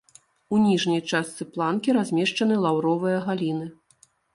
У 0.55 0.61
ніжняй 0.63 1.01
частцы 1.11 1.47
планкі 1.53 1.97
размешчаны 2.01 2.61
лаўровыя 2.67 3.17
галіны. 3.31 3.75